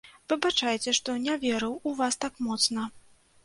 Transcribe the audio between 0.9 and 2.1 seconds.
што не верыў у